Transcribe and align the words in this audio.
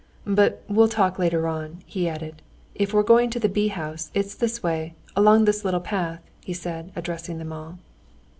"But 0.25 0.63
we'll 0.67 0.87
talk 0.87 1.19
later 1.19 1.47
on," 1.47 1.83
he 1.85 2.09
added. 2.09 2.41
"If 2.73 2.91
we're 2.91 3.03
going 3.03 3.29
to 3.29 3.39
the 3.39 3.47
bee 3.47 3.67
house, 3.67 4.09
it's 4.15 4.33
this 4.33 4.63
way, 4.63 4.95
along 5.15 5.45
this 5.45 5.63
little 5.63 5.79
path," 5.79 6.21
he 6.43 6.53
said, 6.53 6.91
addressing 6.95 7.37
them 7.37 7.53
all. 7.53 7.77